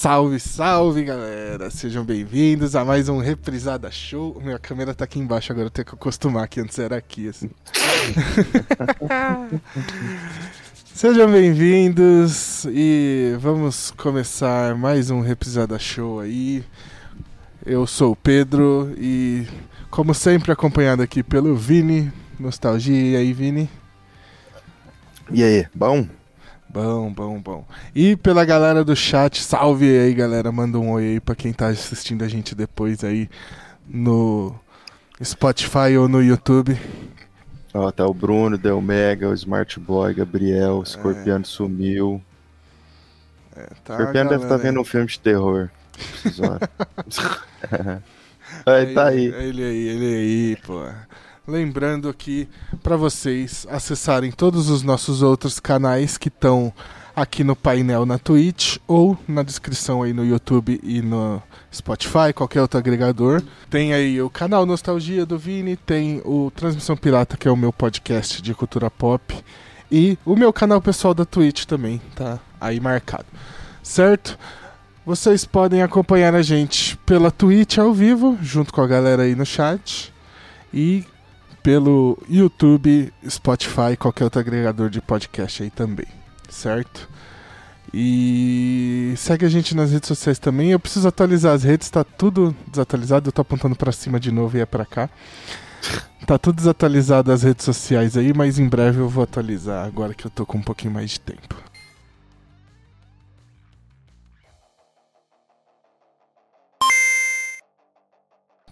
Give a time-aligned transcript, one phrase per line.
[0.00, 1.68] Salve, salve galera!
[1.68, 4.40] Sejam bem-vindos a mais um Reprisada Show.
[4.42, 7.50] Minha câmera tá aqui embaixo agora, eu tenho que acostumar que antes era aqui, assim.
[10.94, 16.64] Sejam bem-vindos e vamos começar mais um Reprisada Show aí.
[17.66, 19.46] Eu sou o Pedro e,
[19.90, 22.10] como sempre, acompanhado aqui pelo Vini.
[22.38, 23.68] Nostalgia, e aí, Vini?
[25.30, 26.08] E aí, bom?
[26.72, 27.64] Bom, bom, bom.
[27.92, 30.52] E pela galera do chat, salve aí, galera.
[30.52, 33.28] Manda um oi aí pra quem tá assistindo a gente depois aí
[33.88, 34.54] no
[35.22, 36.78] Spotify ou no YouTube.
[37.74, 41.44] Ó, tá o Bruno, Del Mega, o Smart Boy, Gabriel, o Scorpiano é.
[41.44, 42.22] sumiu.
[43.56, 45.70] É, tá, Scorpiano deve estar tá vendo um filme de terror.
[48.64, 49.26] aí, tá aí.
[49.26, 50.84] Ele aí, ele aí, pô.
[51.46, 52.48] Lembrando aqui
[52.82, 56.72] para vocês acessarem todos os nossos outros canais que estão
[57.16, 62.60] aqui no painel na Twitch ou na descrição aí no YouTube e no Spotify, qualquer
[62.62, 63.42] outro agregador.
[63.68, 67.72] Tem aí o canal Nostalgia do Vini, tem o Transmissão Pirata, que é o meu
[67.72, 69.34] podcast de cultura pop,
[69.90, 73.26] e o meu canal pessoal da Twitch também, tá aí marcado.
[73.82, 74.38] Certo?
[75.04, 79.44] Vocês podem acompanhar a gente pela Twitch ao vivo, junto com a galera aí no
[79.44, 80.12] chat.
[80.72, 81.04] E
[81.62, 86.06] pelo YouTube, Spotify, qualquer outro agregador de podcast aí também,
[86.48, 87.08] certo?
[87.92, 90.70] E segue a gente nas redes sociais também.
[90.70, 93.28] Eu preciso atualizar as redes, tá tudo desatualizado.
[93.28, 95.10] Eu tô apontando para cima de novo e é para cá.
[96.26, 100.24] Tá tudo desatualizado as redes sociais aí, mas em breve eu vou atualizar agora que
[100.24, 101.69] eu tô com um pouquinho mais de tempo.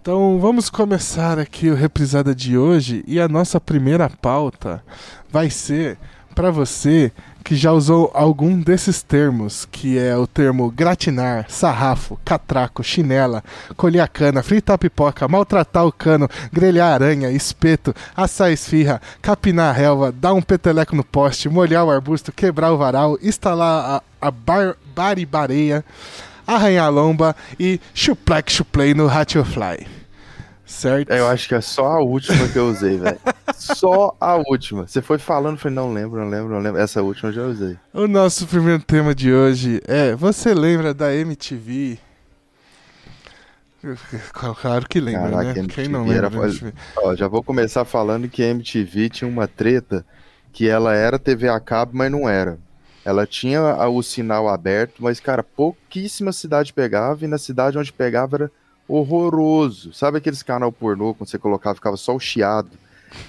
[0.09, 4.83] Então vamos começar aqui o reprisada de hoje e a nossa primeira pauta
[5.31, 5.99] vai ser
[6.35, 7.13] para você
[7.45, 13.45] que já usou algum desses termos, que é o termo gratinar, sarrafo, catraco, chinela,
[13.77, 19.69] colher a cana, fritar a pipoca, maltratar o cano, grelhar aranha, espeto, assar esfirra, capinar
[19.69, 24.29] a relva, dar um peteleco no poste, molhar o arbusto, quebrar o varal, instalar a,
[24.29, 25.85] a bar, baribareia,
[26.47, 29.11] arranhar a lomba e chuplec chuplei no
[29.45, 29.99] Fly.
[30.69, 31.11] Certo?
[31.11, 33.19] Eu acho que é só a última que eu usei, velho.
[33.57, 34.87] só a última.
[34.87, 36.79] Você foi falando, foi não lembro, não lembro, não lembro.
[36.79, 37.79] Essa última eu já usei.
[37.95, 41.99] O nosso primeiro tema de hoje é: você lembra da MTV?
[44.61, 45.59] Claro que lembra, Caraca, né?
[45.61, 46.27] MTV Quem não lembra?
[46.27, 46.75] Era...
[46.99, 50.05] Ó, já vou começar falando que a MTV tinha uma treta
[50.53, 52.59] que ela era TV a cabo, mas não era.
[53.07, 58.37] Ela tinha o sinal aberto, mas, cara, pouquíssima cidade pegava, e na cidade onde pegava
[58.37, 58.53] era
[58.89, 59.93] horroroso.
[59.93, 62.71] Sabe aqueles canal pornô, quando você colocava, ficava só o chiado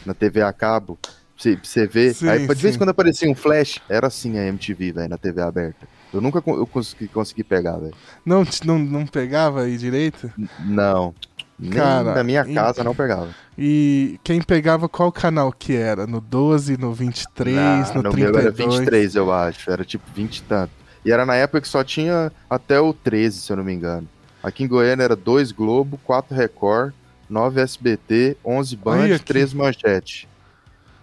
[0.05, 0.97] na TV a cabo?
[1.37, 2.13] Você, você vê.
[2.13, 2.61] Sim, Aí, de sim.
[2.61, 5.87] vez em quando aparecia um flash, era assim a MTV, velho, na TV aberta.
[6.13, 7.93] Eu nunca eu consegui, consegui pegar, velho.
[8.25, 10.31] Não, não, não pegava aí direito?
[10.37, 11.13] N não.
[11.57, 13.29] Nem Cara, na minha casa e, não pegava.
[13.57, 16.07] E quem pegava qual canal que era?
[16.07, 18.31] No 12, no 23, não, no, no 32?
[18.31, 19.69] Meu era 23, eu acho.
[19.69, 20.71] Era tipo 20 e tanto.
[21.03, 24.07] E era na época que só tinha até o 13, se eu não me engano.
[24.41, 26.93] Aqui em Goiânia era 2 Globo, 4 Record,
[27.29, 30.27] 9 SBT, 11 Band, e 13 Manchete.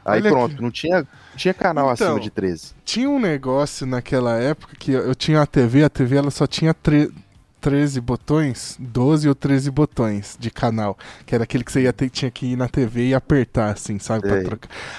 [0.05, 0.63] Aí Olha pronto, aqui.
[0.63, 2.75] não tinha, tinha canal então, acima de 13.
[2.85, 6.73] Tinha um negócio naquela época que eu tinha a TV, a TV ela só tinha
[6.73, 10.97] 13 botões, 12 ou 13 botões de canal.
[11.27, 13.99] Que era aquele que você ia ter, tinha que ir na TV e apertar, assim,
[13.99, 14.29] sabe?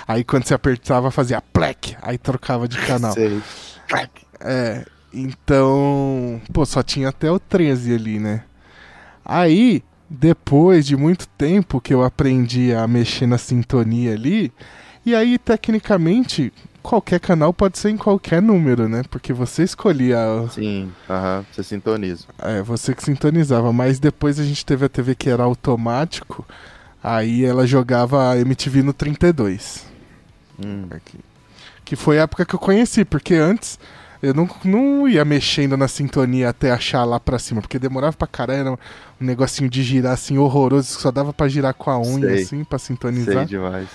[0.05, 3.13] Aí quando você apertava, fazia plec, aí trocava de canal.
[3.13, 3.41] Sei.
[4.41, 4.85] É,
[5.21, 8.43] então, pô, só tinha até o 13 ali, né?
[9.25, 14.51] Aí, depois de muito tempo que eu aprendi a mexer na sintonia ali,
[15.05, 16.51] e aí, tecnicamente,
[16.83, 19.03] qualquer canal pode ser em qualquer número, né?
[19.09, 20.17] Porque você escolhia.
[20.51, 22.25] Sim, aham, você sintoniza.
[22.39, 26.45] É, você que sintonizava, mas depois a gente teve a TV que era automático,
[27.03, 29.85] aí ela jogava a MTV no 32.
[30.65, 30.87] Hum.
[30.91, 31.19] Aqui.
[31.83, 33.79] Que foi a época que eu conheci, porque antes
[34.21, 38.27] eu não, não ia mexendo na sintonia até achar lá pra cima, porque demorava pra
[38.27, 38.77] caralho, era um
[39.19, 42.43] negocinho de girar assim horroroso, que só dava pra girar com a unha Sei.
[42.43, 43.35] assim, pra sintonizar.
[43.35, 43.87] Sei demais.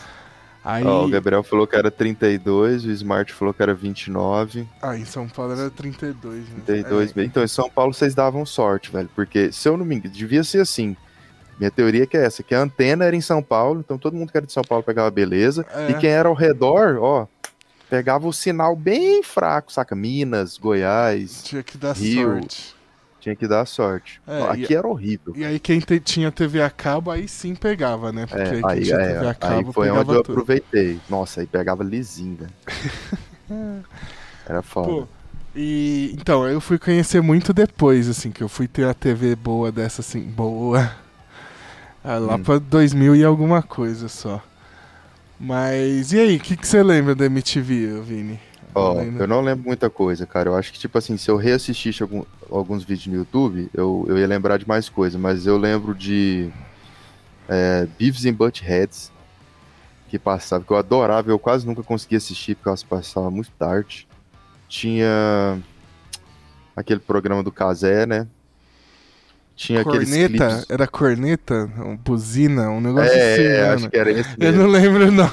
[0.65, 0.87] Aí...
[0.87, 4.69] o Gabriel falou que era 32, o Smart falou que era 29.
[4.81, 6.49] Ah, em São Paulo era 32.
[6.49, 6.63] Né?
[6.65, 7.25] 32, é.
[7.25, 10.45] Então, em São Paulo vocês davam sorte, velho, porque se eu não me engano, devia
[10.45, 10.97] ser assim.
[11.59, 14.17] Minha teoria é que é essa, que a antena era em São Paulo, então todo
[14.17, 15.91] mundo que era de São Paulo pegava beleza, é.
[15.91, 17.27] e quem era ao redor, ó,
[17.93, 19.95] pegava o sinal bem fraco, saca?
[19.95, 21.43] Minas, Goiás.
[21.43, 22.75] Tinha que dar Rio, sorte.
[23.21, 24.19] Tinha que dar sorte.
[24.27, 25.35] É, Aqui e, era horrível.
[25.37, 28.25] E aí quem te, tinha TV a cabo, aí sim pegava, né?
[28.25, 30.33] Porque é, aí, tinha é, TV a cabo, aí foi onde eu tudo.
[30.33, 30.99] aproveitei.
[31.07, 32.47] Nossa, aí pegava lisinho,
[34.49, 34.89] era foda.
[34.89, 35.09] Pô,
[35.55, 39.71] E então, eu fui conhecer muito depois, assim, que eu fui ter a TV boa
[39.71, 40.91] dessa, assim, boa.
[42.03, 42.43] Ah, lá hum.
[42.43, 44.43] pra 2000 e alguma coisa só.
[45.45, 48.39] Mas e aí, o que, que você lembra da MTV, Vini?
[48.73, 50.49] Ó, oh, eu não lembro muita coisa, cara.
[50.49, 54.17] Eu acho que, tipo assim, se eu reassistisse algum, alguns vídeos no YouTube, eu, eu
[54.17, 55.19] ia lembrar de mais coisa.
[55.19, 56.49] Mas eu lembro de
[57.49, 59.11] é, Beavis and Buttheads,
[60.09, 61.29] que passava, que eu adorava.
[61.29, 64.07] Eu quase nunca conseguia assistir, porque elas passavam muito tarde.
[64.69, 65.61] Tinha
[66.77, 68.29] aquele programa do Casé, né?
[69.55, 70.49] Tinha corneta?
[70.49, 70.71] Clipes...
[70.71, 71.71] Era corneta?
[71.79, 72.71] Um buzina?
[72.71, 73.43] Um negócio é, assim.
[73.43, 74.45] É, acho que era esse mesmo.
[74.45, 75.31] Eu não lembro o nome.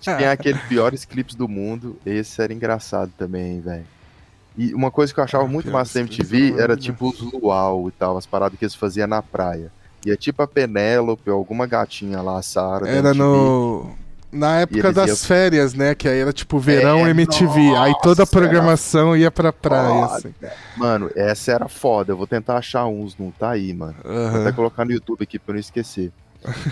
[0.00, 1.98] Tinha aqueles piores clipes do mundo.
[2.04, 3.86] Esse era engraçado também, velho.
[4.56, 7.88] E uma coisa que eu achava ah, muito massa da MTV era tipo os luau
[7.88, 9.70] e tal, as paradas que eles faziam na praia.
[10.06, 12.88] E é tipo a Penélope, alguma gatinha lá, a Sarah.
[12.88, 13.96] Era no.
[14.34, 15.16] Na época das iam...
[15.16, 15.94] férias, né?
[15.94, 17.68] Que aí era tipo verão é, MTV.
[17.68, 19.18] Nossa, aí toda a programação era...
[19.18, 20.04] ia pra praia.
[20.06, 20.34] Assim.
[20.76, 22.12] Mano, essa era foda.
[22.12, 23.94] Eu vou tentar achar uns, não tá aí, mano.
[24.04, 24.30] Uhum.
[24.30, 26.12] Vou até colocar no YouTube aqui pra não esquecer.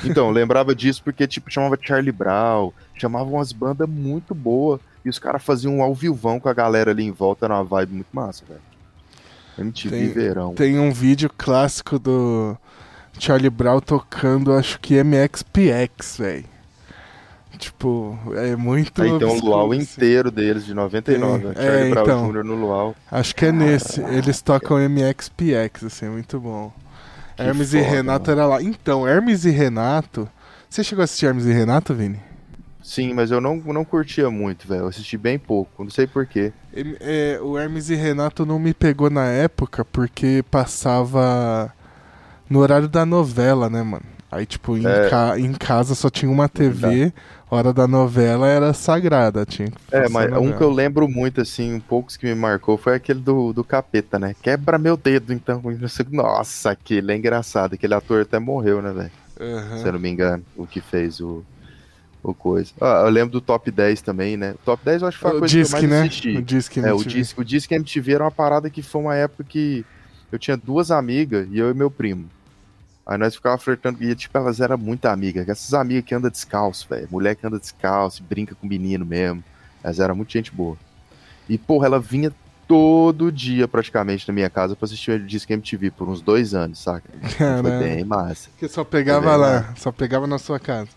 [0.05, 4.81] Então, lembrava disso porque, tipo, chamava Charlie Brown, chamavam umas bandas muito boas.
[5.05, 7.65] E os caras faziam um ao vivão com a galera ali em volta, era uma
[7.65, 8.61] vibe muito massa, velho.
[9.59, 10.55] MTV tem, verão.
[10.55, 12.57] Tem um vídeo clássico do
[13.19, 16.52] Charlie Brown tocando, acho que MXPX, velho.
[17.83, 19.03] Tipo, é muito.
[19.03, 19.83] Aí tem um luau assim.
[19.83, 21.49] inteiro deles, de 99.
[21.49, 21.55] Né?
[21.55, 22.45] Charlie é, Brown então, Jr.
[22.45, 22.95] no luau.
[23.11, 24.01] Acho que é nesse.
[24.03, 26.73] Eles tocam MXPX, assim, muito bom.
[27.37, 28.41] Que Hermes foda, e Renato mano.
[28.41, 28.63] era lá.
[28.63, 30.29] Então, Hermes e Renato.
[30.71, 32.21] Você chegou a assistir Hermes e Renato, Vini?
[32.81, 34.83] Sim, mas eu não, não curtia muito, velho.
[34.83, 36.53] Eu assisti bem pouco, não sei porquê.
[37.01, 41.73] É, o Hermes e Renato não me pegou na época porque passava
[42.49, 44.05] no horário da novela, né, mano?
[44.33, 45.11] Aí, tipo, em, é...
[45.11, 47.13] ca em casa só tinha uma TV,
[47.55, 51.81] hora da novela era sagrada, tinha É, mas um que eu lembro muito, assim, um
[51.81, 54.35] poucos que me marcou foi aquele do, do capeta, né?
[54.43, 55.63] Quebra meu dedo, então.
[56.11, 57.75] Nossa, aquele é engraçado.
[57.75, 59.11] Aquele ator até morreu, né, velho?
[59.41, 59.79] Uhum.
[59.79, 61.45] Se eu não me engano, o que fez o,
[62.23, 62.73] o coisa.
[62.81, 64.53] Ah, eu lembro do Top 10 também, né?
[64.53, 66.07] O Top 10 eu acho que foi a coisa Disque, que eu mais né?
[66.07, 66.37] assisti.
[66.37, 69.45] O Disque é, o Disque, o Disque MTV era uma parada que foi uma época
[69.45, 69.85] que
[70.31, 72.29] eu tinha duas amigas e eu e meu primo.
[73.07, 75.49] Aí nós ficava flertando e, tipo, elas eram muito amigas.
[75.49, 77.09] Essas amigas que andam descalço, velho.
[77.11, 79.43] Mulher que anda descalço, brinca com menino mesmo.
[79.83, 80.77] Elas eram muito gente boa.
[81.49, 82.33] E, porra, ela vinha
[82.69, 86.79] todo dia praticamente na minha casa pra assistir o Disque MTV por uns dois anos,
[86.79, 87.09] saca?
[87.37, 87.69] Caramba.
[87.71, 88.49] Foi bem massa.
[88.57, 90.89] Que só pegava lá, só pegava na sua casa.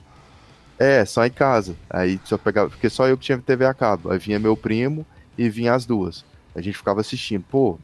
[0.77, 1.75] É, só em casa.
[1.89, 4.11] Aí só pegava, porque só eu que tinha TV a cabo.
[4.11, 5.05] Aí vinha meu primo
[5.37, 6.23] e vinha as duas.
[6.53, 7.43] A gente ficava assistindo.
[7.49, 7.79] Pô,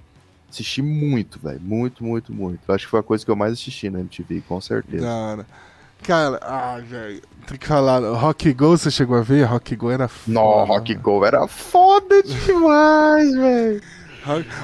[0.51, 1.61] Assisti muito, velho.
[1.61, 2.69] Muito, muito, muito.
[2.69, 5.05] Acho que foi a coisa que eu mais assisti na MTV, com certeza.
[5.05, 5.45] Cara,
[6.03, 7.21] cara ah, velho.
[7.47, 7.99] Tem que falar.
[8.17, 9.45] Rock Go, você chegou a ver?
[9.45, 10.39] Rock Go era foda.
[10.39, 13.81] Não, Rock Go era foda demais, velho.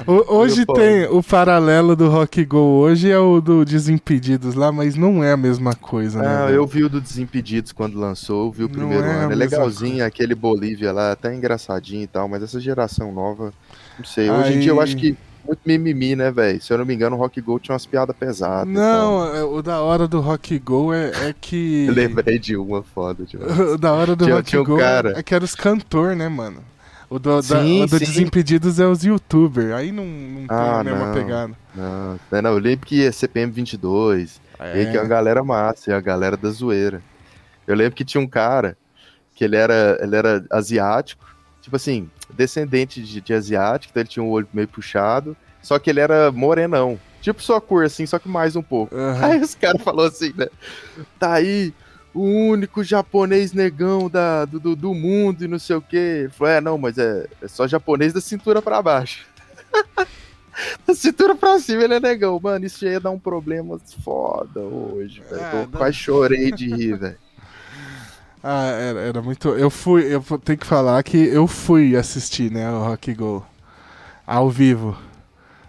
[0.06, 5.24] Hoje tem o paralelo do Rock Go hoje é o do Desimpedidos lá, mas não
[5.24, 6.44] é a mesma coisa, né?
[6.46, 9.32] Ah, eu vi o do Desimpedidos quando lançou, vi o primeiro é ano.
[9.32, 10.06] É legalzinho, coisa.
[10.06, 13.52] aquele Bolívia lá, até engraçadinho e tal, mas essa geração nova,
[13.98, 14.30] não sei.
[14.30, 14.56] Hoje Aí...
[14.56, 15.16] em dia eu acho que
[15.48, 16.60] muito mimimi, né, velho?
[16.60, 18.72] Se eu não me engano, o Rock Go tinha umas piadas pesadas.
[18.72, 19.36] Não, então.
[19.36, 21.86] É, o da hora do Rock Go é, é que.
[21.86, 23.24] Eu lembrei de uma foda.
[23.24, 23.44] Tipo.
[23.74, 25.18] o da hora do tinha, Rock tinha um Go cara...
[25.18, 26.62] é que era os cantor, né, mano?
[27.10, 29.72] O do, sim, da, o do Desimpedidos é os youtubers.
[29.72, 31.52] Aí não, não tem ah, a mesma não, pegada.
[31.74, 34.40] Não, não, eu lembro que é CPM 22.
[34.58, 34.82] É.
[34.82, 37.00] E que é uma galera massa, é a galera da zoeira.
[37.66, 38.76] Eu lembro que tinha um cara
[39.34, 41.24] que ele era, ele era asiático
[41.68, 45.78] tipo assim, descendente de, de asiático, então ele tinha o um olho meio puxado, só
[45.78, 46.98] que ele era morenão.
[47.20, 48.94] Tipo sua cor, assim, só que mais um pouco.
[48.94, 49.24] Uhum.
[49.24, 50.46] Aí os caras falaram assim, né?
[51.18, 51.74] Tá aí
[52.14, 56.22] o único japonês negão da, do, do mundo e não sei o quê.
[56.22, 59.26] Ele falou, é, não, mas é, é só japonês da cintura para baixo.
[60.86, 62.40] da cintura pra cima ele é negão.
[62.42, 65.42] Mano, isso ia dar um problema foda hoje, velho.
[65.42, 67.27] É, quase chorei de rir, velho.
[68.42, 69.48] Ah, era, era, muito.
[69.50, 70.04] Eu fui.
[70.14, 73.44] Eu tenho que falar que eu fui assistir, né, o Rock Go.
[74.26, 74.96] Ao vivo.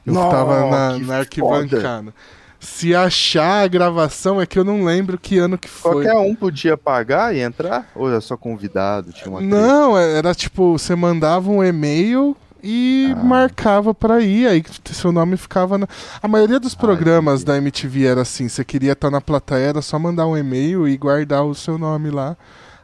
[0.06, 2.14] Eu Nossa, tava na, na arquibancada.
[2.60, 6.04] Se achar a gravação, é que eu não lembro que ano que foi.
[6.04, 7.90] Qualquer um podia pagar e entrar?
[7.96, 9.14] Ou era só convidado?
[9.14, 13.24] Tinha uma não, era tipo, você mandava um e-mail e ah.
[13.24, 15.88] marcava para ir, aí seu nome ficava na...
[16.22, 19.98] A maioria dos programas da MTV era assim, você queria estar na plateia, era só
[19.98, 22.36] mandar um e-mail e guardar o seu nome lá.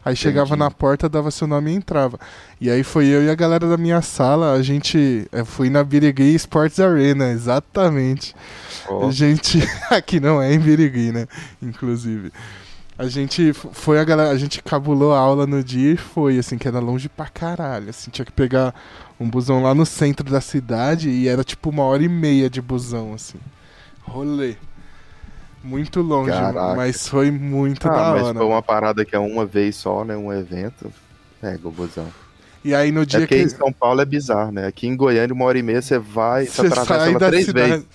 [0.05, 0.59] Aí chegava Entendi.
[0.59, 2.19] na porta, dava seu nome e entrava.
[2.61, 5.27] E aí foi eu e a galera da minha sala, a gente.
[5.31, 8.35] Eu fui na Birigui Sports Arena, exatamente.
[8.87, 9.07] Oh.
[9.07, 9.67] A gente.
[9.89, 11.25] Aqui não é em Birigui, né?
[11.59, 12.31] Inclusive.
[12.97, 16.57] A gente foi a galera, a gente cabulou a aula no dia e foi, assim,
[16.57, 17.89] que era longe pra caralho.
[17.89, 18.73] Assim, tinha que pegar
[19.19, 22.61] um busão lá no centro da cidade e era tipo uma hora e meia de
[22.61, 23.37] busão, assim.
[24.01, 24.55] Rolê.
[25.61, 26.75] Muito longe, Caraca.
[26.75, 28.23] mas foi muito ah, da hora.
[28.23, 30.15] Mas foi uma parada que é uma vez só, né?
[30.15, 30.93] Um evento.
[31.41, 32.07] Pega o busão.
[32.65, 33.35] E aí no dia é que.
[33.35, 34.65] em São Paulo é bizarro, né?
[34.65, 37.69] Aqui em Goiânia, uma hora e meia, você vai, você, você atravessa ela três cidade.
[37.69, 37.85] vezes.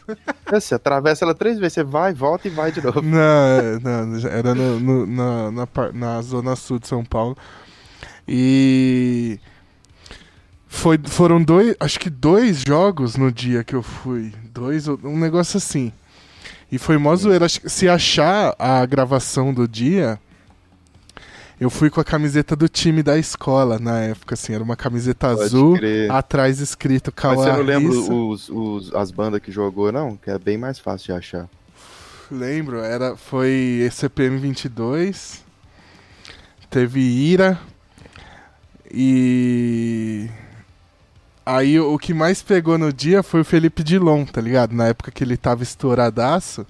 [0.47, 3.03] É, você atravessa ela três vezes, você vai, volta e vai de novo.
[3.03, 7.37] Não, não era no, no, na, na, na zona sul de São Paulo.
[8.29, 9.41] E.
[10.69, 14.33] Foi, foram dois, acho que dois jogos no dia que eu fui.
[14.55, 15.93] Dois, um negócio assim.
[16.71, 17.49] E foi mó zoeira.
[17.49, 20.17] Se achar a gravação do dia,
[21.61, 25.29] eu fui com a camiseta do time da escola na época, assim, era uma camiseta
[25.29, 26.11] Pode azul, crer.
[26.11, 27.39] atrás escrito Kawaii.
[27.39, 30.17] Mas você não lembra os, os, as bandas que jogou, não?
[30.17, 31.49] Que é bem mais fácil de achar.
[32.31, 35.45] Lembro, era, foi ECPM 22,
[36.71, 37.59] teve Ira,
[38.93, 40.29] e...
[41.47, 44.73] Aí o que mais pegou no dia foi o Felipe Dilon, tá ligado?
[44.73, 46.67] Na época que ele tava estouradaço.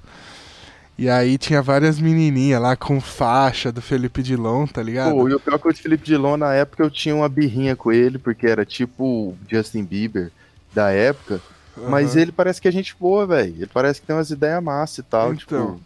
[1.00, 5.12] E aí tinha várias menininhas lá com faixa do Felipe Dilon, tá ligado?
[5.12, 7.90] Pô, e o pior que o Felipe Dilon, na época eu tinha uma birrinha com
[7.90, 10.30] ele, porque era tipo Justin Bieber
[10.74, 11.40] da época.
[11.74, 11.88] Uhum.
[11.88, 13.54] Mas ele parece que é gente boa, velho.
[13.56, 15.80] Ele parece que tem umas ideias massa e tal, então, tipo...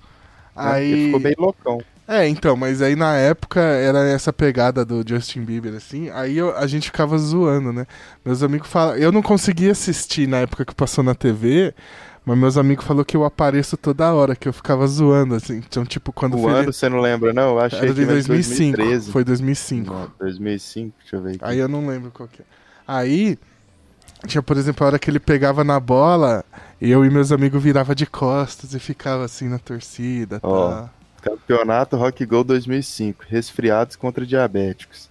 [0.56, 0.90] Aí...
[0.90, 1.80] Ele ficou bem loucão.
[2.08, 6.54] É, então, mas aí na época era essa pegada do Justin Bieber, assim, aí eu,
[6.56, 7.86] a gente ficava zoando, né?
[8.24, 8.96] Meus amigos falam.
[8.96, 11.72] Eu não conseguia assistir na época que passou na TV,
[12.24, 15.56] mas meus amigos falaram que eu apareço toda hora, que eu ficava zoando, assim.
[15.58, 16.38] Então, tipo, quando.
[16.38, 17.50] O ano você não lembra, não?
[17.50, 18.76] Eu achei Era de 2005.
[18.76, 19.12] 2013.
[19.12, 19.92] Foi 2005.
[19.92, 21.40] Não, 2005, deixa eu ver aqui.
[21.42, 22.44] Aí eu não lembro qual que é.
[22.86, 23.38] Aí,
[24.26, 26.44] tinha, por exemplo, a hora que ele pegava na bola,
[26.80, 30.40] eu e meus amigos virava de costas e ficava assim na torcida.
[30.42, 30.90] Oh, tá.
[31.20, 33.24] Campeonato Rock Go 2005.
[33.28, 35.10] Resfriados contra diabéticos.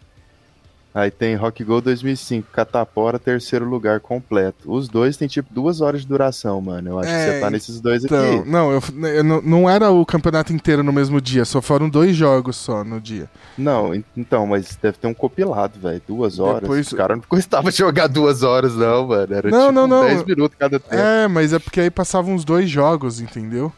[0.93, 4.71] Aí tem Rock Go 2005, Catapora, terceiro lugar completo.
[4.71, 6.91] Os dois tem tipo duas horas de duração, mano.
[6.91, 8.49] Eu acho é, que você tá é, nesses dois então, aqui.
[8.49, 12.57] Não, eu, eu, não era o campeonato inteiro no mesmo dia, só foram dois jogos
[12.57, 13.27] só no dia.
[13.57, 15.99] Não, então, mas deve ter um compilado, velho.
[16.07, 16.61] Duas horas.
[16.61, 16.85] Depois...
[16.85, 19.33] Os caras não de jogar duas horas, não, mano.
[19.33, 20.05] Era não, tipo não, não.
[20.05, 20.93] 10 minutos cada tempo.
[21.01, 23.73] É, mas é porque aí passavam uns dois jogos, entendeu?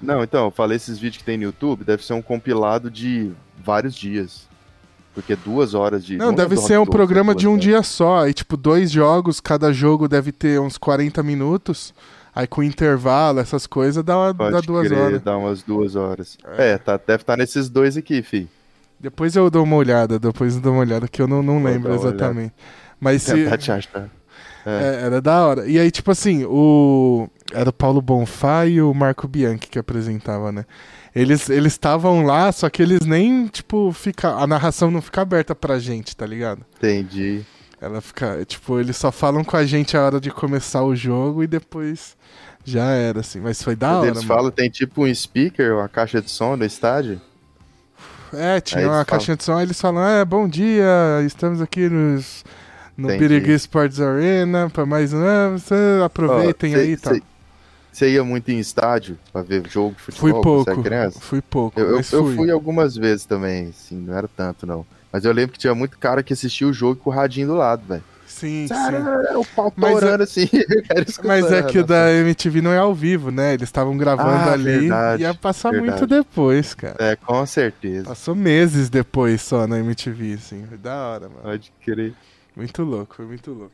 [0.00, 3.32] Não, então, eu falei esses vídeos que tem no YouTube, deve ser um compilado de
[3.62, 4.48] vários dias.
[5.14, 6.16] Porque duas horas de.
[6.16, 7.62] Não, não deve é ser um programa de um horas.
[7.62, 8.24] dia só.
[8.24, 11.92] Aí, tipo, dois jogos, cada jogo deve ter uns 40 minutos.
[12.34, 15.22] Aí com intervalo, essas coisas, dá, uma, dá duas crer, horas.
[15.22, 16.38] Dá umas duas horas.
[16.56, 18.48] É, é tá, deve estar tá nesses dois aqui, fi.
[19.00, 21.92] Depois eu dou uma olhada, depois eu dou uma olhada, que eu não, não lembro
[21.92, 22.54] exatamente.
[23.00, 23.46] Mas se.
[24.66, 25.06] é.
[25.06, 25.66] era da hora.
[25.66, 27.28] E aí, tipo assim, o.
[27.52, 30.64] Era o Paulo Bonfá e o Marco Bianchi que apresentava, né?
[31.14, 35.78] Eles estavam lá, só que eles nem, tipo, fica, a narração não fica aberta pra
[35.78, 36.64] gente, tá ligado?
[36.76, 37.44] Entendi.
[37.80, 41.42] Ela fica, tipo, eles só falam com a gente a hora de começar o jogo
[41.42, 42.16] e depois
[42.64, 43.40] já era, assim.
[43.40, 44.28] Mas foi da Quando hora, Eles mano.
[44.28, 47.20] falam, tem tipo um speaker, uma caixa de som no estádio?
[48.32, 50.84] É, tinha uma caixa de som, aí eles falam, é, bom dia,
[51.26, 52.44] estamos aqui nos,
[52.96, 57.16] no Birigui Sports Arena, para mais um, ah, aproveitem oh, cê, aí e tal.
[57.92, 60.42] Você ia muito em estádio pra ver jogo de futebol?
[60.42, 61.20] Fui pouco.
[61.20, 61.80] Fui pouco.
[61.80, 62.18] Eu, eu, fui.
[62.18, 62.50] eu, fui.
[62.50, 64.86] algumas vezes também, assim, não era tanto não.
[65.12, 67.54] Mas eu lembro que tinha muito cara que assistia o jogo com o radinho do
[67.54, 68.04] lado, velho.
[68.26, 69.28] Sim, cara, sim.
[69.28, 70.48] Era o pau torando, é, assim.
[71.24, 73.54] Mas é que o da MTV não é ao vivo, né?
[73.54, 75.90] Eles estavam gravando ah, ali verdade, e ia passar verdade.
[75.90, 76.96] muito depois, cara.
[77.00, 78.04] É, com certeza.
[78.06, 80.64] Passou meses depois só na MTV, assim.
[80.66, 81.42] Foi da hora, mano.
[81.42, 82.14] Pode crer.
[82.54, 83.72] Muito louco, foi muito louco.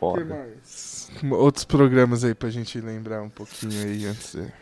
[0.00, 0.22] Foda.
[0.22, 1.10] que mais?
[1.30, 4.52] Outros programas aí pra gente lembrar um pouquinho aí antes de...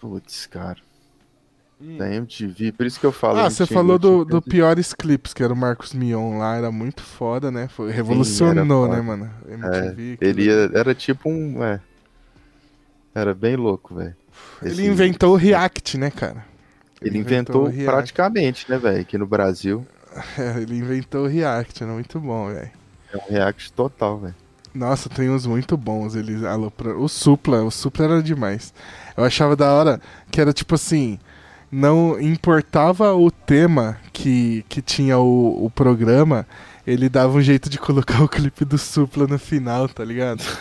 [0.00, 0.78] Putz, cara.
[1.80, 1.96] Hum.
[1.96, 3.38] Da MTV, por isso que eu falo.
[3.38, 7.02] Ah, você falou do, do Piores Clips, que era o Marcos Mion lá, era muito
[7.02, 7.68] foda, né?
[7.68, 9.30] Foi, revolucionou, Sim, né, mano?
[9.48, 10.18] MTV.
[10.20, 11.62] É, ele ia, era tipo um.
[11.64, 11.80] É,
[13.14, 14.14] era bem louco, velho.
[14.62, 16.44] Ele inventou o React, né, cara?
[17.00, 19.00] Ele, ele inventou, inventou praticamente, né, velho?
[19.00, 19.86] Aqui no Brasil.
[20.38, 22.70] É, ele inventou o React, era muito bom, velho.
[23.12, 24.34] É um React total, velho.
[24.74, 26.16] Nossa, tem uns muito bons.
[26.16, 26.40] Eles.
[26.98, 28.74] O Supla, o Supla era demais.
[29.16, 30.00] Eu achava da hora
[30.30, 31.18] que era tipo assim.
[31.70, 36.46] Não importava o tema que, que tinha o, o programa,
[36.86, 40.42] ele dava um jeito de colocar o clipe do Supla no final, tá ligado?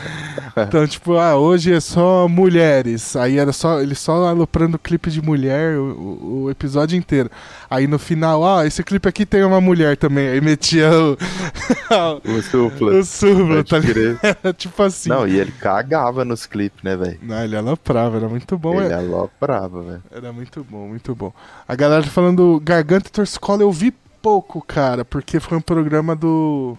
[0.56, 3.16] Então, tipo, ah, hoje é só mulheres.
[3.16, 7.28] Aí era só ele só aloprando clipe de mulher o, o, episódio inteiro.
[7.68, 10.28] Aí no final, ah, esse clipe aqui tem uma mulher também.
[10.28, 11.18] Aí metia o.
[12.38, 12.94] o Supla.
[12.94, 14.20] O Supla, tá ligado?
[14.56, 15.10] tipo assim.
[15.10, 17.18] Não, e ele cagava nos clipes, né, velho?
[17.24, 18.80] Não, ele aloprava, era muito bom.
[18.80, 18.98] Ele é...
[18.98, 20.04] aloprava, velho.
[20.12, 21.34] Era muito bom, muito bom.
[21.68, 23.92] A galera falando Garganta Torcicola eu vi
[24.24, 26.78] pouco, cara, porque foi um programa do.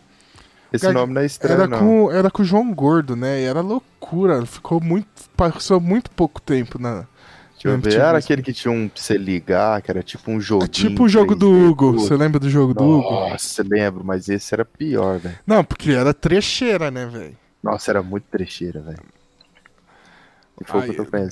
[0.72, 0.94] Esse Gar...
[0.94, 1.78] nome não é estranho, era não.
[1.78, 3.42] Com, era com o João Gordo, né?
[3.42, 4.44] E era loucura.
[4.46, 5.06] Ficou muito.
[5.36, 7.06] Passou muito pouco tempo na.
[7.52, 7.94] Deixa eu ver.
[7.94, 10.64] Era aquele que tinha um pra você ligar, que era tipo um jogo.
[10.64, 11.92] É tipo o jogo do Hugo.
[11.92, 13.28] Você lembra do jogo Nossa, do Hugo?
[13.28, 15.38] Nossa, lembro, mas esse era pior, velho.
[15.46, 17.36] Não, porque era trecheira, né, velho?
[17.62, 18.98] Nossa, era muito trecheira, velho.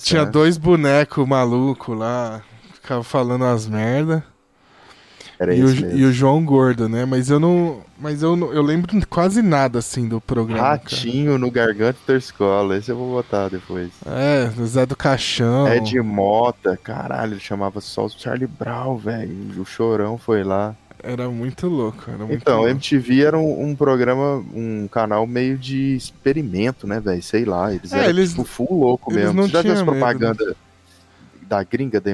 [0.02, 2.42] Tinha dois bonecos malucos lá,
[2.74, 4.24] ficava falando as merda.
[5.38, 7.04] Era e, o, e o João Gordo, né?
[7.04, 7.80] Mas eu não.
[7.98, 10.62] Mas eu, não, eu lembro quase nada assim do programa.
[10.62, 11.38] Ratinho cara.
[11.38, 12.76] no Garganta da Escola.
[12.76, 13.90] Esse eu vou botar depois.
[14.06, 15.72] É, Zé do Caixão.
[15.72, 16.76] Ed Mota.
[16.76, 19.60] Caralho, ele chamava só o Charlie Brown, velho.
[19.60, 20.74] O Chorão foi lá.
[21.02, 22.04] Era muito louco.
[22.08, 22.70] Era muito então, louco.
[22.70, 27.22] MTV era um, um, programa, um canal meio de experimento, né, velho?
[27.22, 27.74] Sei lá.
[27.74, 29.32] Eles é, eram eles, tipo full louco mesmo.
[29.32, 30.54] Não Você já viu as propagandas né?
[31.42, 32.12] da gringa da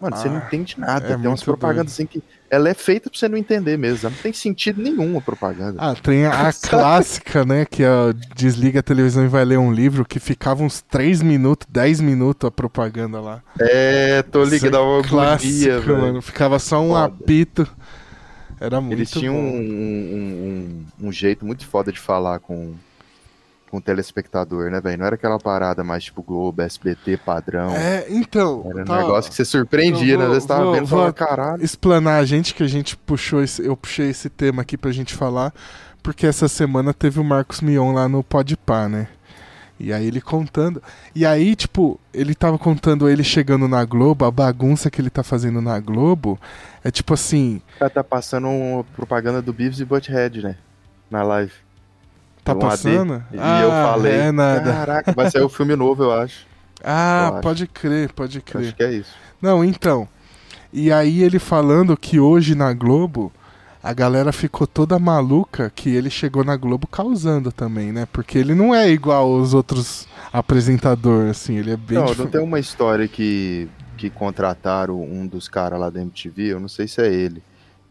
[0.00, 1.06] Mano, Ah, você não entende nada.
[1.12, 2.22] é Tem umas propagandas assim que.
[2.48, 4.08] Ela é feita pra você não entender mesmo.
[4.10, 5.76] Não tem sentido nenhum a propaganda.
[5.78, 7.64] Ah, tem a, clássica, né?
[7.64, 7.88] Que é
[8.34, 12.48] desliga a televisão e vai ler um livro, que ficava uns 3 minutos, 10 minutos
[12.48, 13.42] a propaganda lá.
[13.60, 15.98] É, tô Isso é ligado, dava uma agonia, clássico, velho.
[15.98, 16.22] mano.
[16.22, 17.04] Ficava só um Foda.
[17.04, 17.68] apito.
[18.58, 22.74] Era muito Eles tinham um, um, um, um jeito muito foda de falar com,
[23.70, 24.98] com o telespectador, né, velho?
[24.98, 27.70] Não era aquela parada mais tipo Globo, SBT padrão.
[27.74, 28.64] É, então.
[28.68, 30.24] Era um tá, negócio que você surpreendia, eu né?
[30.24, 31.64] Vou- vezes tava vou- vendo e vou- falava, caralho.
[31.64, 35.14] explanar a gente que a gente puxou esse, eu puxei esse tema aqui pra gente
[35.14, 35.52] falar,
[36.02, 39.08] porque essa semana teve o Marcos Mion lá no Podpah, né?
[39.78, 40.82] E aí ele contando.
[41.14, 45.22] E aí, tipo, ele tava contando ele chegando na Globo, a bagunça que ele tá
[45.22, 46.38] fazendo na Globo.
[46.84, 50.56] É tipo assim, O cara tá passando uma propaganda do Beavis e Butthead, né?
[51.10, 51.52] Na live.
[52.44, 52.60] Tá Um AD.
[52.66, 53.24] passando?
[53.32, 54.72] E eu falei, É nada.
[54.72, 56.46] caraca, vai sair o filme novo, eu acho.
[56.82, 57.42] Ah, eu acho.
[57.42, 58.66] pode crer, pode crer.
[58.68, 59.10] Acho que é isso.
[59.40, 60.08] Não, então.
[60.72, 63.32] E aí ele falando que hoje na Globo
[63.82, 68.06] a galera ficou toda maluca que ele chegou na Globo causando também, né?
[68.12, 72.30] Porque ele não é igual aos outros apresentadores, assim, ele é bem Não, difer- não
[72.30, 76.86] tem uma história que, que contrataram um dos caras lá da MTV, eu não sei
[76.86, 77.42] se é ele.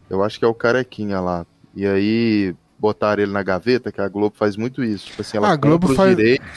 [0.08, 1.44] Eu acho que é o Carequinha lá.
[1.74, 5.06] E aí botaram ele na gaveta, que a Globo faz muito isso.
[5.06, 6.48] Tipo assim, ela a Globo compra os faz- direitos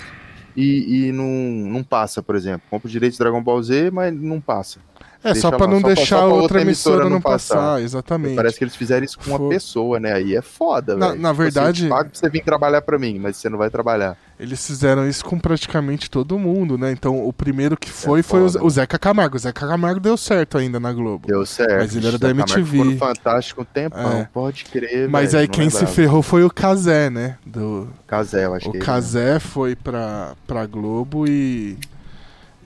[0.55, 1.25] e, e não,
[1.69, 2.61] não passa, por exemplo.
[2.69, 4.79] Compra os direitos de Dragon Ball Z, mas não passa.
[5.23, 7.81] É, só lá, não só deixar só outra outra emissora, emissora não passar, passar.
[7.81, 8.35] exatamente.
[8.35, 9.49] Parece que eles fizeram isso com uma Foi.
[9.49, 10.13] pessoa, né?
[10.13, 11.21] Aí é foda, Na- velho.
[11.21, 13.49] na Tipo assim, verdade- eu te pago pra você vir trabalhar pra mim, mas você
[13.49, 14.17] não vai trabalhar.
[14.39, 16.91] Eles fizeram isso com praticamente todo mundo, né?
[16.91, 19.35] Então o primeiro que foi foi o, É o Zeca Camargo.
[19.37, 21.27] O Zeca Camargo deu certo ainda na Globo.
[21.27, 21.77] Deu certo.
[21.79, 22.83] Mas ele era da MTV.
[22.83, 24.27] ficou Fantástico um tempão, É.
[24.33, 25.95] pode crer, Mas velho, aí quem se lembrava.
[25.95, 27.37] ferrou foi o Kazé, né?
[27.45, 31.77] Do, Casé, eu acho que O ele, Kazé foi pra, pra Globo e.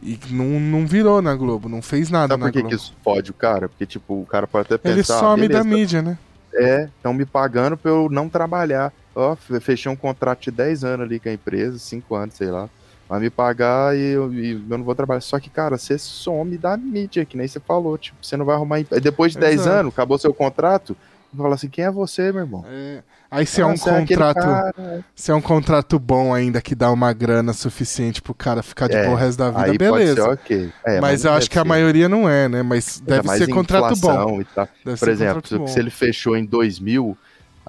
[0.01, 2.75] E não, não virou na Globo, não fez nada Sabe na por que, Globo.
[2.75, 3.67] que isso fode o cara?
[3.67, 4.93] Porque, tipo, o cara pode até pensar...
[4.93, 6.17] Ele some da beleza, mídia, né?
[6.53, 8.91] É, estão me pagando pra eu não trabalhar.
[9.15, 12.49] Ó, fe- fechei um contrato de 10 anos ali com a empresa, 5 anos, sei
[12.49, 12.69] lá.
[13.09, 15.21] Vai me pagar e eu, e eu não vou trabalhar.
[15.21, 17.97] Só que, cara, você some da mídia, que nem você falou.
[17.97, 18.79] Tipo, você não vai arrumar...
[19.01, 19.69] Depois de 10 Exato.
[19.77, 20.95] anos, acabou seu contrato,
[21.33, 22.65] vai falar assim, quem é você, meu irmão?
[22.67, 23.03] É.
[23.29, 24.39] Aí se é Ah, um você aquele contrato.
[24.45, 25.05] cara.
[25.13, 28.95] Se é um contrato bom ainda que dá uma grana suficiente pro cara ficar de
[28.95, 30.15] É, boa o resto da vida, beleza.
[30.15, 30.71] ser ok.
[30.85, 32.63] É, mas não eu acho que a maioria não é, né?
[32.63, 34.41] Mas deve ser contrato bom.
[34.97, 35.67] Por exemplo, bom.
[35.67, 37.17] se ele fechou em 2000,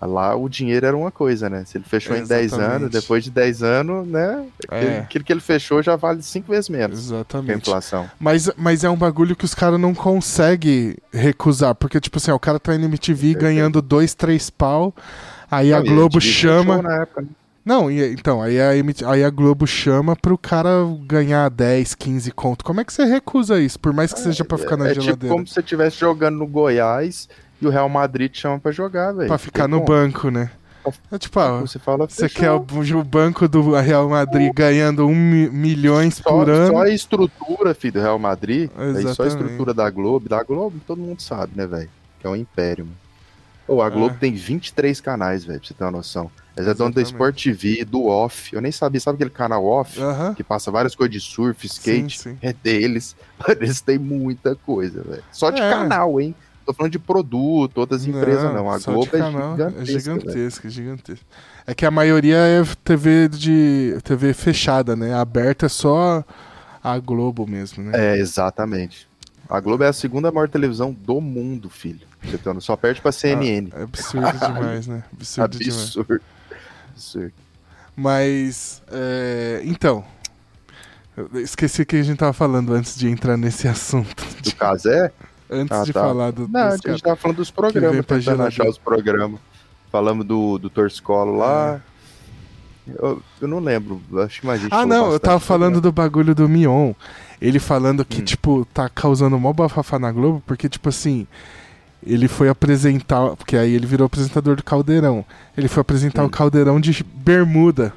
[0.06, 1.64] lá o dinheiro era uma coisa, né?
[1.66, 2.76] Se ele fechou em 10 Exatamente.
[2.76, 4.44] anos, depois de 10 anos, né?
[4.68, 4.98] Aquele, É.
[5.00, 7.68] aquilo que ele fechou já vale 5 vezes menos que a Exatamente.
[7.68, 8.08] inflação.
[8.20, 11.74] Mas, mas é um bagulho que os caras não conseguem recusar.
[11.74, 14.94] Porque, tipo assim, ó, o cara tá na MTV ganhando dois, três pau.
[15.50, 16.82] Aí a Não, e Globo chama.
[16.82, 17.28] na época, né?
[17.64, 18.70] Não, então, aí a,
[19.11, 20.70] aí a Globo chama pro cara
[21.06, 22.64] ganhar 10, 15 conto.
[22.64, 23.78] Como é que você recusa isso?
[23.78, 25.34] Por mais que seja pra ficar na é tipo geladeira.
[25.34, 27.28] como se você estivesse jogando no Goiás
[27.61, 29.29] e o Real Madrid te chama pra jogar, velho.
[29.29, 30.51] Pra ficar no banco, né?
[31.12, 32.64] É tipo, ó, Você fala, você quer o,
[32.99, 36.73] o banco do Real Madrid ganhando um mi- milhões Só, por ano.
[36.73, 40.81] só a estrutura, filho, do Real Madrid, aí só a estrutura da Globo, da Globo
[40.87, 41.90] todo mundo sabe, né, velho?
[42.21, 42.97] Que é um império, mano.
[43.66, 44.18] Ou a Globo É.
[44.18, 46.31] tem 23 canais, velho, pra você ter uma noção.
[46.57, 47.37] Eles é dono da Exatamente.
[47.37, 48.55] Sport TV, do Off.
[48.55, 50.01] Eu nem sabia, sabe aquele canal Off?
[50.01, 50.33] Aham.
[50.33, 52.18] Que passa várias coisas de surf, skate.
[52.18, 52.38] Sim, sim.
[52.40, 53.14] É deles.
[53.38, 55.23] Mano, eles têm muita coisa, velho.
[55.31, 55.71] Só de É.
[55.71, 56.35] canal, hein?
[56.68, 58.70] Tô falando de produto, outras não, empresas não.
[58.70, 59.81] A Globo é é gigantesca.
[59.81, 61.26] É gigantesca, gigantesca.
[61.66, 65.14] É que a maioria é TV de TV fechada, né?
[65.14, 66.22] Aberta é só
[66.83, 67.92] a Globo mesmo, né?
[67.94, 69.09] É, exatamente.
[69.48, 72.07] A Globo é a segunda maior televisão do mundo, filho.
[72.22, 73.70] Você só perde pra CNN.
[73.72, 75.04] Ah, é absurdo demais, né?
[75.12, 76.07] Absurdo, absurdo.
[76.07, 76.22] demais.
[76.92, 77.33] Absurdo.
[77.96, 80.04] Mas, é, então,
[81.16, 84.24] eu esqueci o que a gente tava falando antes de entrar nesse assunto.
[84.42, 85.11] Do Casé?
[85.50, 86.00] Antes ah, de tá.
[86.00, 86.46] falar do.
[86.48, 89.40] Não, a gente tava falando dos programas, tentando achar os programas.
[89.90, 91.80] Falamos do, do Torscolo lá.
[91.94, 91.98] É.
[92.98, 96.48] Eu, eu, não lembro, acho que gente Ah, não, eu tava falando do bagulho do
[96.48, 96.92] Mion.
[97.40, 98.24] Ele falando que, hum.
[98.24, 101.26] tipo, tá causando mó bafafá na Globo, porque, tipo assim,
[102.04, 103.37] ele foi apresentar.
[103.37, 105.24] Porque aí ele virou apresentador do Caldeirão.
[105.56, 106.26] Ele foi apresentar hum.
[106.26, 107.92] o Caldeirão de bermuda.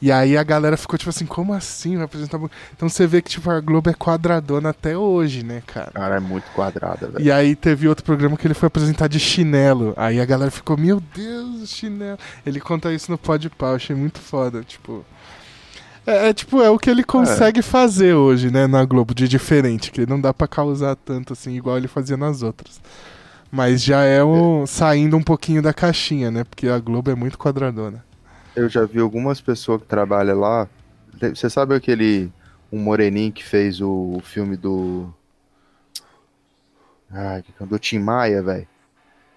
[0.00, 2.38] E aí a galera ficou tipo assim, como assim vai apresentar?
[2.74, 5.90] Então você vê que tipo a Globo é quadradona até hoje, né, cara?
[5.92, 7.24] Cara, é muito quadrada, velho.
[7.24, 9.94] E aí teve outro programa que ele foi apresentar de chinelo.
[9.96, 12.18] Aí a galera ficou, meu Deus, chinelo.
[12.44, 15.04] Ele conta isso no Pode Pau, achei muito foda, tipo.
[16.06, 17.62] É, é, tipo, é o que ele consegue é.
[17.62, 21.76] fazer hoje, né, na Globo, de diferente, que não dá para causar tanto assim, igual
[21.76, 22.80] ele fazia nas outras.
[23.50, 26.44] Mas já é um, saindo um pouquinho da caixinha, né?
[26.44, 28.05] Porque a Globo é muito quadradona.
[28.56, 30.68] Eu já vi algumas pessoas que trabalham lá.
[31.20, 32.32] Você sabe aquele
[32.72, 35.12] um moreninho que fez o, filme do.
[37.12, 38.66] Ah, do Tim Maia, velho.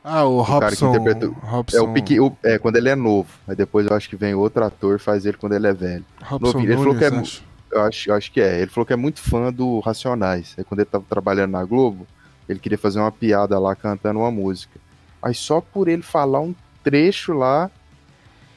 [0.04, 0.94] Ah, o, o Robson.
[1.42, 1.78] Robson.
[1.78, 3.30] É, o pique, o, é, quando ele é novo.
[3.48, 6.06] Aí depois eu acho que vem outro ator faz ele quando ele é velho.
[6.22, 7.08] Robson Ele falou que é.
[7.08, 7.44] Acho.
[7.72, 8.62] Eu acho, eu acho que é.
[8.62, 10.56] Ele falou que é muito fã do Racionais.
[10.58, 12.08] Aí quando ele tava trabalhando na Globo,
[12.48, 14.80] ele queria fazer uma piada lá cantando uma música.
[15.22, 17.70] Aí só por ele falar um trecho lá,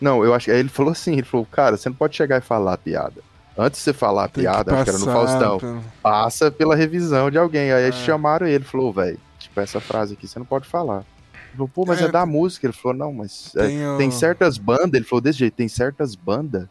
[0.02, 2.40] não, eu acho que ele falou assim, ele falou, cara, você não pode chegar e
[2.40, 3.22] falar a piada.
[3.56, 5.84] Antes de você falar a Tem piada, que acho que era no Faustão, pelo...
[6.02, 7.70] passa pela revisão de alguém.
[7.72, 7.92] Aí é.
[7.92, 11.04] chamaram ele, falou, velho, tipo, essa frase aqui você não pode falar.
[11.34, 12.66] Ele falou, pô, mas é, é da música.
[12.66, 15.68] Ele falou, não, mas é, tem, é, tem certas bandas, ele falou desse jeito, tem
[15.68, 16.66] certas bandas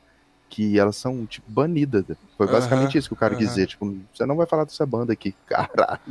[0.49, 2.03] que elas são, tipo, banidas.
[2.37, 3.39] Foi basicamente uh -huh, isso que o cara uh -huh.
[3.39, 3.67] quis dizer.
[3.67, 5.33] Tipo, você não vai falar dessa banda aqui.
[5.47, 6.01] Caralho,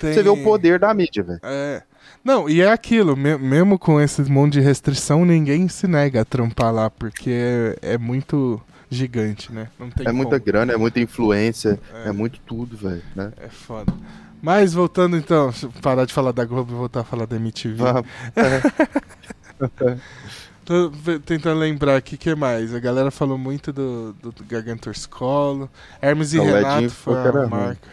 [0.00, 0.14] Tem...
[0.14, 1.40] Você vê o poder da mídia, velho.
[1.42, 1.82] É.
[2.22, 6.24] Não, e é aquilo, me mesmo com esse monte de restrição, ninguém se nega a
[6.24, 9.68] trampar lá, porque é, é muito gigante, né?
[10.00, 10.14] é como.
[10.14, 13.32] muita grana, é muita influência, é, é muito tudo, velho, né?
[13.36, 13.92] É foda.
[14.40, 17.82] Mas voltando então, parar de falar da Globo e voltar a falar da MTV.
[18.36, 19.98] É.
[20.64, 20.90] Tô
[21.24, 22.74] tentando lembrar aqui o que mais.
[22.74, 25.70] A galera falou muito do, do, do Gargantor Scolo.
[26.00, 27.88] Hermes e Renato foi a marca.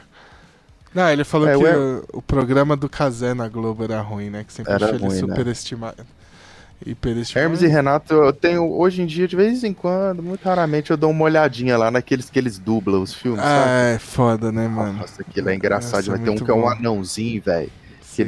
[0.94, 4.44] Não, ele falou é, que o, o, programa do Kazé na Globo era ruim, né?
[4.44, 5.10] Que sempre achou ele né?
[5.12, 5.98] superestimado.
[6.00, 6.06] Né?
[7.36, 10.98] Hermes e Renato, eu tenho hoje em dia, de vez em quando, muito raramente, eu
[10.98, 13.40] dou uma olhadinha lá naqueles que eles dublam os filmes.
[13.40, 13.96] Ah, sabe?
[13.96, 14.94] é foda, né, mano?
[14.94, 16.06] Nossa, aquilo é engraçado.
[16.08, 17.72] Vai ter um que é um anãozinho, velho.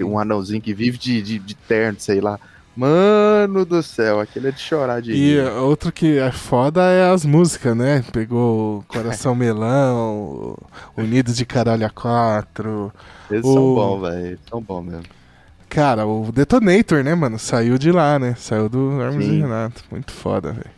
[0.05, 2.39] Um anãozinho que vive de, de, de terno, sei lá.
[2.75, 5.41] Mano do céu, aquele é de chorar de E rir.
[5.41, 8.03] outro que é foda é as músicas, né?
[8.11, 10.57] Pegou Coração Melão,
[10.97, 12.91] Unidos de Caralho a Quatro.
[13.29, 13.53] Eles o...
[13.53, 14.39] são bons, velho.
[14.49, 15.03] São bons mesmo.
[15.69, 17.39] Cara, o Detonator, né, mano?
[17.39, 18.35] Saiu de lá, né?
[18.37, 19.83] Saiu do Hermes e Renato.
[19.91, 20.71] Muito foda, velho.